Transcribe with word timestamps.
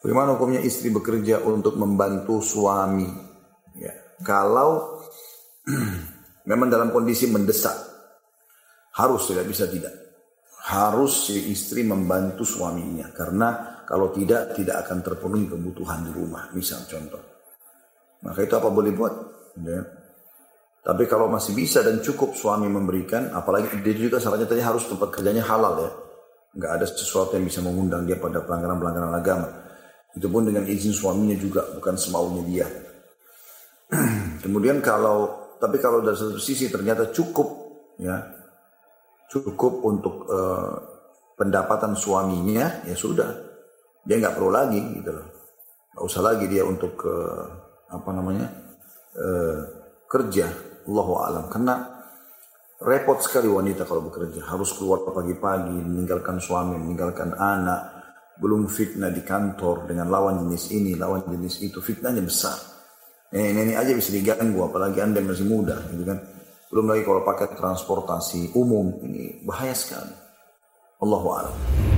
Bagaimana 0.00 0.36
hukumnya 0.36 0.60
istri 0.62 0.92
bekerja 0.92 1.42
untuk 1.42 1.80
membantu 1.80 2.44
suami? 2.44 3.08
Ya. 3.76 3.92
Kalau 4.22 5.02
memang 6.50 6.68
dalam 6.68 6.92
kondisi 6.92 7.26
mendesak, 7.28 7.74
harus 8.96 9.22
tidak 9.28 9.46
bisa 9.48 9.68
tidak. 9.68 9.92
Harus 10.66 11.30
si 11.30 11.54
istri 11.54 11.86
membantu 11.86 12.42
suaminya 12.42 13.14
karena 13.14 13.78
kalau 13.86 14.10
tidak 14.10 14.58
tidak 14.58 14.82
akan 14.82 14.98
terpenuhi 14.98 15.46
kebutuhan 15.46 16.02
di 16.02 16.10
rumah. 16.10 16.50
Misal 16.50 16.82
contoh. 16.90 17.22
Maka 18.26 18.42
itu 18.42 18.54
apa 18.58 18.68
boleh 18.72 18.90
buat? 18.90 19.14
Ya. 19.62 19.80
Tapi 20.86 21.02
kalau 21.10 21.26
masih 21.26 21.54
bisa 21.54 21.82
dan 21.82 21.98
cukup 21.98 22.38
suami 22.38 22.70
memberikan, 22.70 23.34
apalagi 23.34 23.74
dia 23.82 23.94
juga 23.94 24.22
syaratnya 24.22 24.46
tadi 24.46 24.62
harus 24.62 24.86
tempat 24.86 25.10
kerjanya 25.10 25.42
halal 25.42 25.74
ya. 25.82 25.90
Nggak 26.56 26.72
ada 26.78 26.86
sesuatu 26.86 27.34
yang 27.34 27.46
bisa 27.46 27.58
mengundang 27.58 28.06
dia 28.06 28.18
pada 28.18 28.42
pelanggaran-pelanggaran 28.46 29.14
agama. 29.14 29.65
Itu 30.16 30.32
pun 30.32 30.48
dengan 30.48 30.64
izin 30.64 30.96
suaminya 30.96 31.36
juga, 31.36 31.60
bukan 31.76 31.94
semaunya 32.00 32.42
dia. 32.48 32.66
Kemudian 34.44 34.80
kalau, 34.80 35.52
tapi 35.60 35.76
kalau 35.76 36.00
dari 36.00 36.16
satu 36.16 36.40
sisi 36.40 36.72
ternyata 36.72 37.12
cukup, 37.12 37.48
ya, 38.00 38.16
cukup 39.28 39.84
untuk 39.84 40.24
uh, 40.32 40.72
pendapatan 41.36 41.92
suaminya, 41.92 42.88
ya 42.88 42.96
sudah, 42.96 43.28
dia 44.08 44.16
nggak 44.16 44.40
perlu 44.40 44.48
lagi, 44.48 44.80
gitu 44.80 45.12
loh. 45.12 45.28
Nggak 45.92 46.04
usah 46.08 46.22
lagi 46.24 46.44
dia 46.48 46.64
untuk 46.64 46.96
uh, 47.04 47.44
apa 47.92 48.10
namanya 48.16 48.48
uh, 49.20 49.60
kerja, 50.08 50.48
Allah 50.88 51.08
alam. 51.28 51.44
Karena 51.52 51.74
repot 52.80 53.20
sekali 53.20 53.52
wanita 53.52 53.84
kalau 53.84 54.08
bekerja, 54.08 54.48
harus 54.48 54.72
keluar 54.72 55.04
pagi-pagi, 55.04 55.76
meninggalkan 55.76 56.40
suami, 56.40 56.80
meninggalkan 56.80 57.36
anak, 57.36 57.95
belum 58.36 58.68
fitnah 58.68 59.08
di 59.08 59.24
kantor 59.24 59.88
dengan 59.88 60.12
lawan 60.12 60.44
jenis 60.44 60.72
ini, 60.76 60.92
lawan 60.92 61.24
jenis 61.24 61.64
itu, 61.64 61.80
fitnahnya 61.80 62.20
besar. 62.20 62.56
Ini 63.32 63.74
aja 63.74 63.90
bisa 63.96 64.12
diganggu, 64.12 64.60
apalagi 64.64 65.00
anda 65.00 65.18
masih 65.24 65.48
muda, 65.48 65.80
gitu 65.90 66.04
kan. 66.04 66.18
Belum 66.68 66.86
lagi 66.92 67.02
kalau 67.06 67.22
pakai 67.24 67.56
transportasi 67.56 68.52
umum, 68.54 69.00
ini 69.02 69.40
bahaya 69.42 69.72
sekali. 69.72 70.12
Allahu 71.00 71.28
a'lam. 71.32 71.95